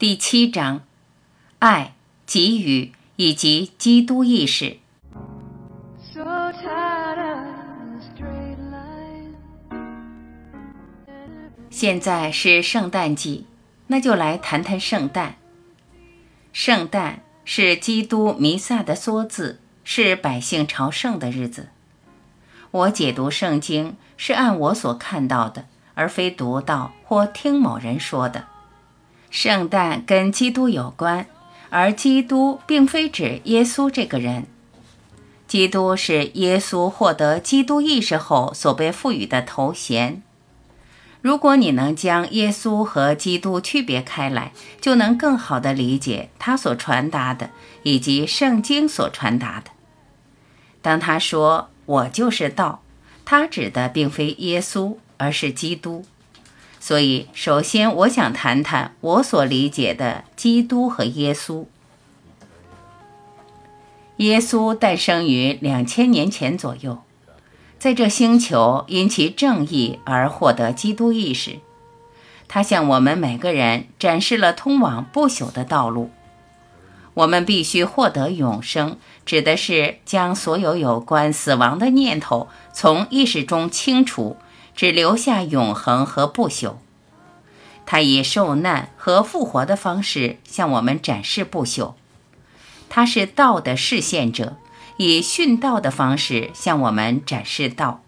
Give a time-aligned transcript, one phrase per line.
[0.00, 0.80] 第七章：
[1.58, 1.92] 爱、
[2.24, 4.78] 给予以及基督意识。
[11.68, 13.44] 现在是圣诞季，
[13.88, 15.34] 那就来谈谈圣诞。
[16.54, 21.68] 圣诞是基督弥撒的缩字，是百姓朝圣的日子。
[22.70, 28.46] 我解读圣经是按我所看到的，而非读到或听某人说的。
[29.30, 31.26] 圣诞跟基督有关，
[31.70, 34.46] 而基督并非指耶稣这个人。
[35.46, 40.22] 基督是耶稣获得基督意识后所被赋予的头衔。
[41.22, 47.50] 如果你能将耶稣和基督区别开来，就能更好地理解他所传达的
[47.82, 49.70] 以及圣经所传达的。
[50.80, 52.82] 当他说“我就是道”，
[53.26, 56.04] 他指的并非耶稣，而是基督。
[56.80, 61.66] 所以，首先我想谈谈我所理解的基督和耶稣。
[64.16, 67.02] 耶稣诞生于两千年前左右，
[67.78, 71.58] 在这星球因其正义而获得基督意识。
[72.48, 76.10] 他向我们每个人展示了通往不朽的道路。
[77.14, 84.36] 我们必须获得永生，指的是将所有有关死亡的念头从意识中清除，
[84.80, 86.76] 只留下永恒和不朽。
[87.84, 91.92] 他以受难和复活的方式向我们展示不朽。
[92.88, 94.56] 他是道的示现者，
[94.96, 98.00] 以殉道的方式向我们展示道。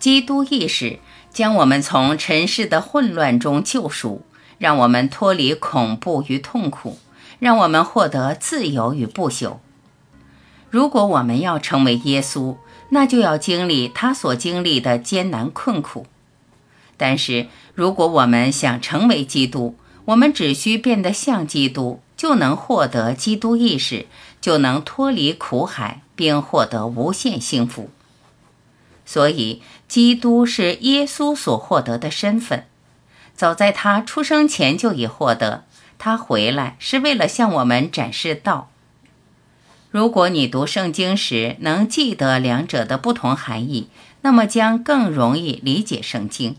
[0.00, 0.98] 基督意识
[1.32, 4.22] 将我们从尘世的混乱中救赎，
[4.58, 6.98] 让我们脱离恐怖与痛苦，
[7.38, 9.58] 让我们获得自由与不朽。
[10.70, 12.56] 如果我们要成为耶稣，
[12.90, 16.06] 那就要经历他所经历的艰难困苦。
[16.96, 19.74] 但是，如果我们想成为基督，
[20.06, 24.06] 我们只需变得像基督，就能获得基督意识，
[24.40, 27.90] 就能脱离苦海，并获得无限幸福。
[29.04, 32.66] 所以，基督是耶稣所获得的身份，
[33.34, 35.64] 早在他出生前就已获得。
[35.98, 38.70] 他回来是为了向我们展示道。
[39.90, 43.88] 如果你读圣经时能记得两者的不同含义，
[44.22, 46.54] 那么将更容易理解圣经。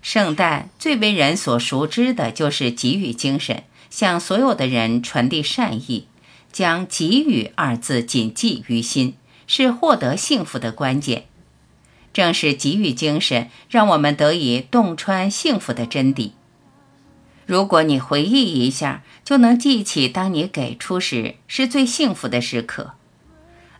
[0.00, 6.06] 圣诞最为人所熟知的就是给予精神，向所有的人传递善意，
[6.50, 9.14] 将“给予”二字谨记于心，
[9.46, 11.24] 是获得幸福的关键。
[12.14, 16.30] 正是给予精神，让我们得以洞穿幸福的真谛。
[17.50, 22.92] 如果你回忆一下，就能记起，当你给出时是最幸福的时刻。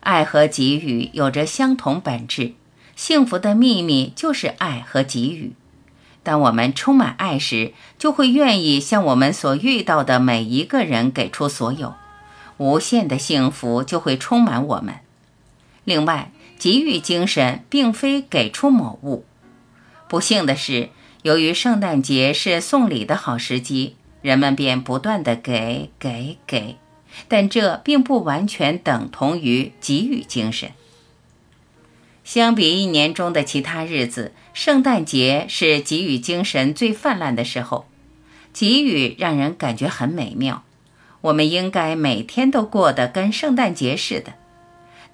[0.00, 2.54] 爱和给予有着相同本质，
[2.96, 5.52] 幸福的秘密就是爱和给予。
[6.24, 11.94] 当我们充满爱时，就会愿意向我们所遇到的每一个人给出所有，
[12.56, 14.96] 无限的幸福就会充满我们。
[15.84, 19.24] 另外，给予精神并非给出某物。
[20.08, 20.88] 不幸的是，
[21.22, 26.76] 由于圣诞节是送礼的好时机，人们便不断的给给给，
[27.28, 30.70] 但这并不完全等同于给予精神。
[32.24, 37.86] 相比一年中的其他日子，圣诞节是给予精神最泛滥的时候。
[38.52, 40.64] 给予让人感觉很美妙，
[41.20, 44.32] 我们应该每天都过得跟圣诞节似的。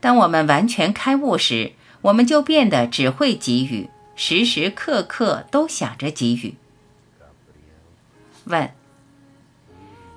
[0.00, 6.54] 当我们完全开悟时，我们就变得只会给予，时时刻刻都想着给予。
[8.44, 8.72] 问：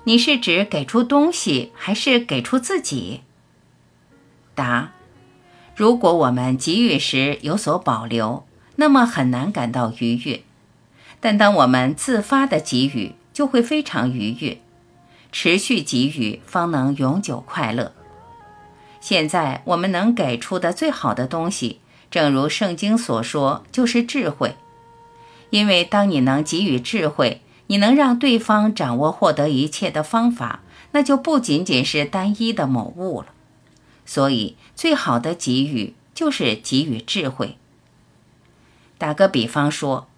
[0.04, 3.20] 你是指给出东西，还是给出自己？
[4.54, 4.92] 答：
[5.76, 8.46] 如果我们给予时有所保留，
[8.76, 10.44] 那么很难感到愉悦；
[11.20, 14.58] 但当我们自发的给予，就会非常愉悦。
[15.30, 17.92] 持续给予，方能永久快乐。
[19.00, 24.56] 现在我们能给出的最好的东西，正如圣经所说，就是智慧。
[25.50, 30.60] 因为当你能给予智慧，你能让对方掌握获得一切的方法，
[30.92, 33.28] 那就不仅仅是单一的某物了。
[34.04, 37.56] 所以，最好的给予就是给予智慧。
[38.98, 40.08] 打个比方说，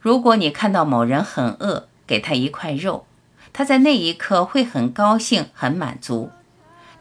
[0.00, 3.06] 如果你看到某人很饿，给他一块肉，
[3.52, 6.30] 他在那一刻会很高兴、很满足。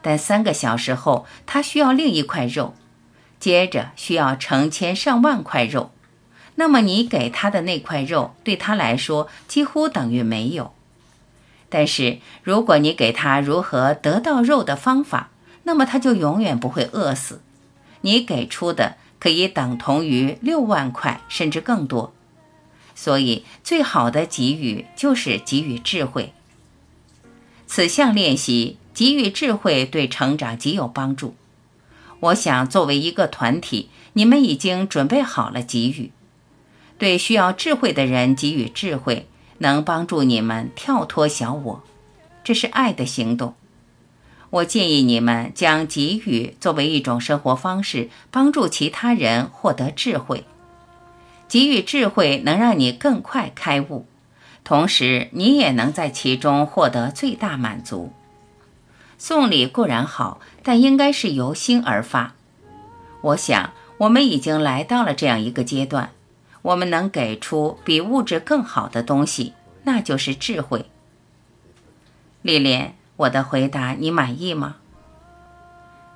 [0.02, 2.74] 但三个小时后，他需要另一块肉，
[3.42, 5.92] 接着需要成千上万块肉。
[6.56, 10.74] 那么你给他的那块肉，对他来说几乎等于没有。
[11.70, 15.32] 但是如果你给他如何得到肉的方法，
[15.64, 17.42] 那么他就永远不会饿死。
[18.02, 22.14] 你给出的可以等同于六万块，甚至更多。
[22.94, 26.34] 所以最好的给予就是给予智慧。
[27.66, 31.34] 此项练习给予智慧，对成长极有帮助。
[32.22, 36.12] 我想，作为一个团体，你们已经准备好了给予，
[37.00, 39.28] 对需要智慧的人给予智慧，
[39.58, 41.84] 能帮助你们跳脱小我，
[42.44, 43.56] 这是爱的行动。
[44.52, 50.46] 我建议你们将给予作为一种生活方式，帮助其他人获得智慧。
[51.48, 54.06] 给予智慧能让你更快开悟，
[54.64, 58.14] 同时你也能在其中获得最大满足。
[59.18, 62.34] 送礼固然好，但应该是由心而发。
[63.22, 66.12] 我想，我们已经来到了这样一个阶段，
[66.62, 69.54] 我们能给出比物质更好的东西，
[69.84, 70.86] 那就是智慧。
[72.42, 74.78] 丽莲，我的回答你满意吗？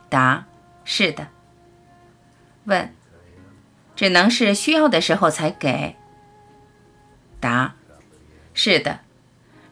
[0.09, 0.45] 答：
[0.83, 1.27] 是的。
[2.65, 2.94] 问：
[3.95, 5.95] 只能是需要的时候才给？
[7.39, 7.75] 答：
[8.53, 9.01] 是的。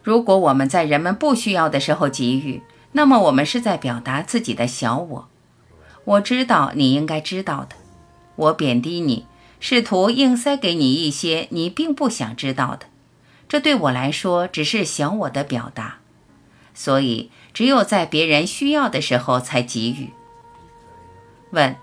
[0.04, 2.62] 如果我们在人们不需要的时候给予，
[2.96, 5.28] 那么我们是在表达自己的小我。
[6.04, 7.76] 我知道你应该知道的。
[8.36, 9.26] 我贬低你，
[9.60, 12.86] 试图硬塞给你一些你并不想知道的。
[13.48, 15.98] 这对我来说只是小我的表达。
[16.72, 20.10] 所以，只有在别人需要的时候才给予。
[21.50, 21.76] 问：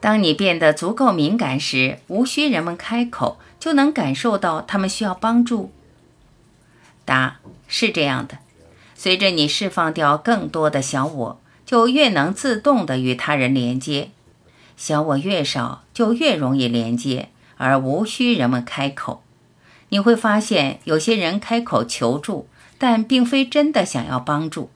[0.00, 5.70] 当你变得足够敏感时，无需人们开口就能感受到他们需要帮助？
[7.04, 7.38] 答：
[7.68, 8.38] 是这样的。
[9.02, 14.10] 随着你释放掉更多的小我，就越能自动的与他人连接。
[14.76, 19.24] 小我越少，就越容易连接，而无需人们开口。
[19.88, 22.46] 你会发现，有些人开口求助，
[22.78, 24.70] 但并非真的想要帮助。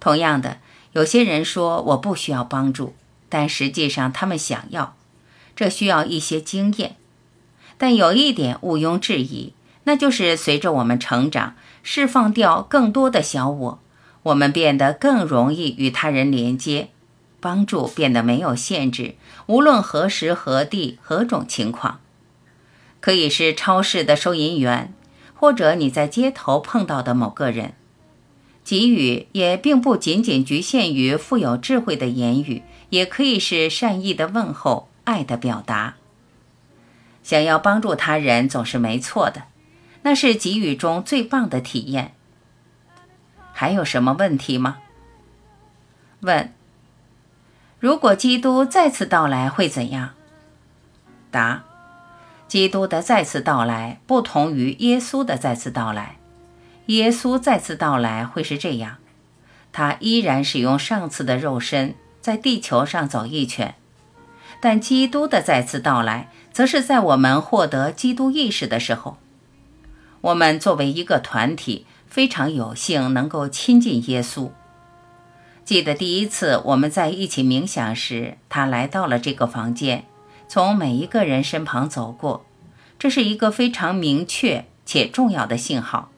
[0.00, 0.58] 同样的，
[0.94, 2.96] 有些人说我不需要帮助，
[3.28, 4.96] 但实际上他们想要。
[5.54, 6.96] 这需要一些经验。
[7.78, 9.52] 但有一点毋庸置疑，
[9.84, 11.54] 那就是随着我们成长。
[11.84, 13.80] 释放掉更多的小我，
[14.22, 16.90] 我们变得更容易与他人连接，
[17.40, 21.98] 帮助变得没有限制，无论何时何地何种情况，
[23.00, 24.94] 可以是超市的收银员，
[25.34, 27.72] 或者你在街头碰到的某个人。
[28.64, 35.96] 给予也并不仅仅局限于富有智慧的言语，也可以是善意的问候、爱的表达。
[37.24, 39.42] 想要帮助他人总是没错的。
[40.02, 42.14] 那是给予中最棒的体验。
[43.52, 44.78] 还有什么问题吗？
[46.20, 46.52] 问：
[47.78, 50.10] 如果基督再次到来会怎样？
[51.30, 51.64] 答：
[52.46, 56.16] 基督的再次到来不同于耶稣的再次到来。
[56.86, 58.98] 耶稣再次到来会是这样：
[59.72, 63.74] 他依然使用上次的肉身在地球上走一圈，
[64.60, 69.18] 但基督的再次到来，则是在我们获得基督意识的时候。
[70.22, 74.50] 我们作为一个团体，非常有幸能够亲近耶稣。
[75.64, 80.04] 记得第一次我们在一起冥想时，他来到了这个房间，
[80.46, 82.44] 从每一个人身旁走过。
[83.00, 86.12] 这是一个非常明确且重要的信号，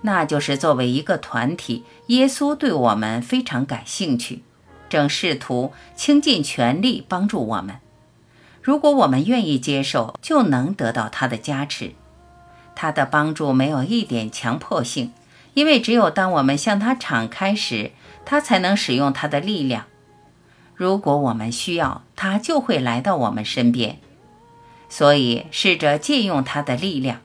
[0.00, 4.42] 那就是作为一个团体，耶稣对我们非常感兴趣，
[4.88, 7.76] 正试图倾尽全力帮助我们。
[8.62, 11.92] 如果我们愿意接受，就能得到他的加持。
[12.76, 15.12] 他的帮助没有一点强迫性，
[15.54, 17.90] 因为只有当我们向他敞开时，
[18.24, 19.86] 他才能使用他的力量。
[20.74, 23.98] 如果我们需要，他就会来到我们身边。
[24.88, 27.20] 所以，试着借用他的力量。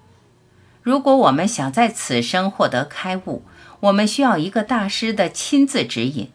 [0.82, 3.44] 如果我们想在此生获得开悟，
[3.82, 6.32] 我们需要一个大师的亲自指引，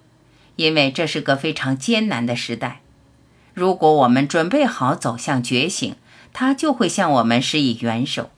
[0.57, 2.83] 因为这是个非常艰难的时代。
[3.55, 5.97] 如果我们准备好走向觉醒，
[6.33, 8.31] 他就会向我们施以援手。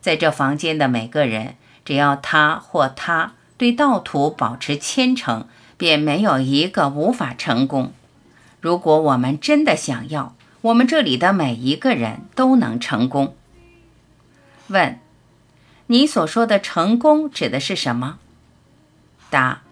[0.00, 7.92] 在这房间的每个人，只要他或她对道途保持虔诚，便没有一个无法成功。
[8.60, 13.36] 如果我们真的想要，我们这里的每一个人都能成功。
[14.68, 14.98] 问：
[15.86, 18.18] 你所说的成功指的是什么？
[19.30, 19.62] 答：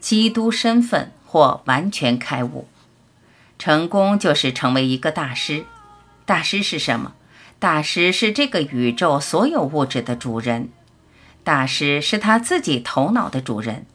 [0.00, 2.66] 基督身份或完全开悟。
[3.58, 5.64] 成功就是成为一个大师。
[6.24, 7.12] 大师是什么？
[7.62, 10.70] 大师是这个宇宙所有物质的主人，
[11.44, 13.86] 大师是他自己头脑的主人，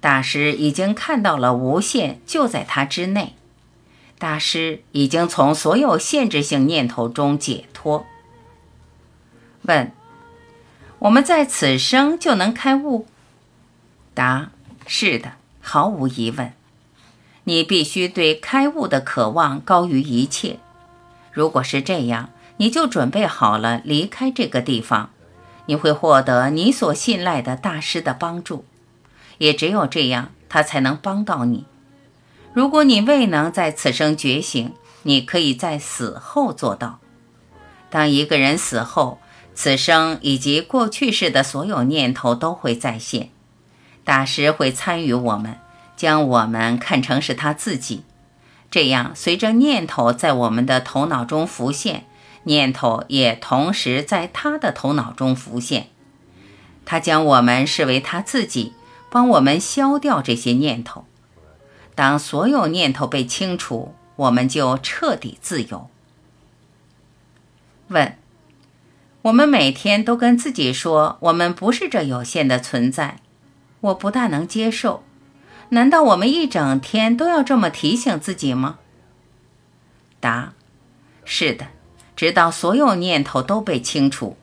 [0.00, 3.34] 大师已经看到了无限就在他之内，
[4.18, 8.06] 大师已经从所有限制性念头中解脱。
[9.64, 9.92] 问：
[11.00, 13.06] 我们在此生就能开悟？
[14.14, 14.52] 答：
[14.86, 16.50] 是的，毫无疑问。
[17.44, 20.58] 你必须对开悟的渴望高于一切。
[21.30, 22.30] 如果是这样。
[22.58, 25.10] 你就准备好了离开这个地方，
[25.66, 28.64] 你会获得你所信赖的大师的帮助，
[29.38, 31.64] 也只有这样，他才能帮到你。
[32.52, 34.72] 如果你未能在此生觉醒，
[35.02, 36.98] 你可以在死后做到。
[37.90, 39.18] 当一个人死后，
[39.54, 43.30] 此生以及过去世的所有念头都会再现，
[44.04, 45.58] 大师会参与我们，
[45.96, 48.04] 将我们看成是他自己。
[48.70, 52.06] 这样，随着念头在我们的头脑中浮现，
[52.46, 55.88] 念头也同时在他的头脑中浮现。
[56.84, 58.72] 他将我们视为他自己，
[59.10, 61.04] 帮我们消掉这些念头。
[61.96, 65.90] 当所有念头被清除，我们就彻底自由。
[67.88, 68.16] 问：
[69.22, 73.18] 我们每天都跟自己说，我们不是这有限的存在，
[73.80, 75.02] 我不大能接受。
[75.70, 78.78] 难道我们一整天都要这么提醒自己吗？
[80.20, 80.52] 答：
[81.24, 81.66] 是的，
[82.16, 84.36] 直到所有念头都被清除。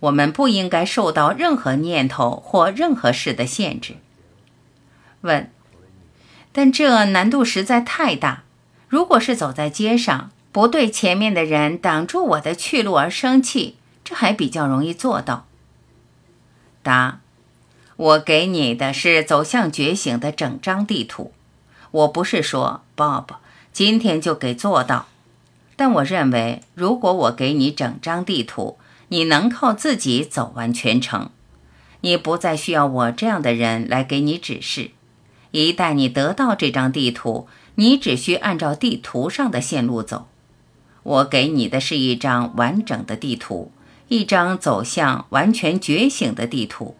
[0.00, 3.96] 我们不应该受到任何念头或任何事的限制。
[5.22, 5.50] 问：
[6.52, 8.44] 但这难度实在太大。
[8.88, 15.46] 如果是走在街上，不对前面的人挡住我的去路而生气，这还比较容易做到。
[16.82, 17.20] 答。
[17.96, 21.32] 我给你的是走向觉醒的整张地图，
[21.90, 23.24] 我不是说 Bob
[23.72, 25.08] 今天就给做到，
[25.78, 28.78] 但我认为，如果我给你整张地图，
[29.10, 31.30] 你能靠自己走完全程，
[32.00, 34.90] 你不再需要我这样的人来给你指示。
[35.52, 40.26] 一旦你得到这张地图，你只需按照地图上的线路走。
[41.04, 43.70] 我给你的是一张完整的地图，
[44.08, 46.96] 一张走向完全觉醒的地图。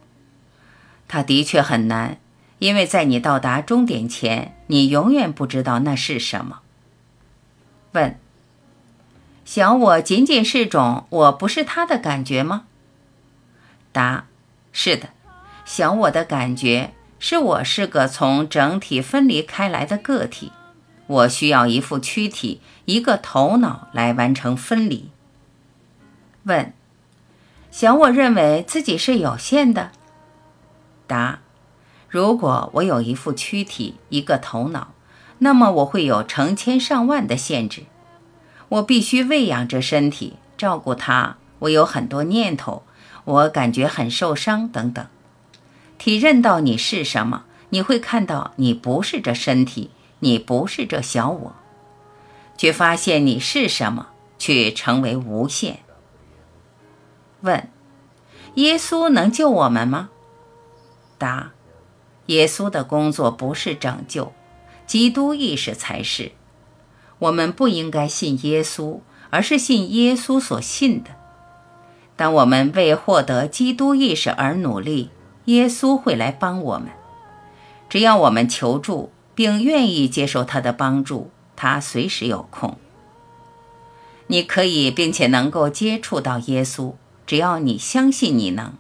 [1.09, 2.21] 它的确很难，
[2.61, 6.61] 因为在你到达终点前，你永远不知道那是什么。
[7.91, 8.17] 问：
[9.51, 12.65] 小我仅仅是种我不是他的感觉吗？
[13.93, 14.27] 答：
[14.73, 15.09] 是的，
[15.65, 20.53] 小我的感觉是我是个从整体分离开来的个体，
[21.07, 25.09] 我需要一副躯体、一个头脑来完成分离。
[26.43, 26.75] 问：
[27.71, 29.93] 小我认为自己是有限的。
[31.07, 31.39] 答：
[32.11, 34.93] 如果我有一副躯体、一个头脑，
[35.39, 37.85] 那么我会有成千上万的限制。
[38.69, 41.37] 我必须喂养着身体，照顾它。
[41.61, 42.85] 我有很多念头，
[43.25, 45.07] 我感觉很受伤，等等。
[45.97, 51.57] 体认到你是什么，你会看到你不是这身体，你不是这小我。
[52.57, 54.09] 去发现你是什么，
[54.39, 55.81] 去成为无限。
[57.41, 57.69] 问：
[58.55, 60.11] 耶稣能救我们吗？
[61.17, 61.53] 答：
[62.27, 64.33] 耶稣的工作不是拯救，
[64.87, 66.33] 基督意识才是。
[67.21, 71.11] 我们不应该信耶稣，而是信耶稣所信的。
[72.17, 75.11] 当我们为获得基督意识而努力，
[75.45, 76.89] 耶稣会来帮我们。
[77.89, 82.77] 只要我们求助并愿意接受他的帮助，他随时有空。
[84.27, 86.95] 你可以并且能够接触到耶稣，
[87.27, 88.75] 只要你相信你能。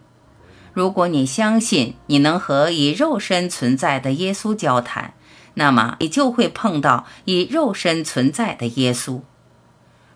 [0.74, 5.14] 如果你相信你能和以肉身存在的耶稣交谈，
[5.54, 9.20] 那么你就会碰到以肉身存在的耶稣。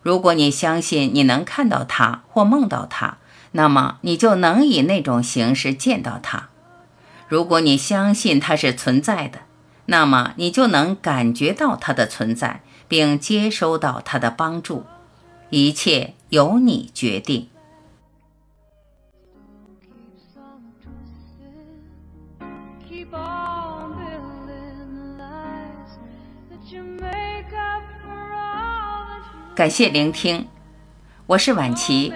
[0.03, 3.19] 如果你相信你能看到他或梦到他，
[3.53, 6.49] 那么你就能以那种形式见到他。
[7.29, 9.41] 如果你相信他是存在的，
[9.87, 14.85] 那么你就能感觉到他的存在，并接收到他的帮助。
[15.51, 17.49] 一切由你决定。
[29.55, 30.47] 感谢聆听，
[31.27, 32.11] 我是婉琪，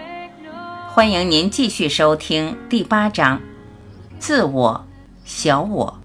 [0.88, 3.43] 欢迎您继续收听第八章：
[4.19, 4.87] 自我、
[5.26, 6.00] 小我。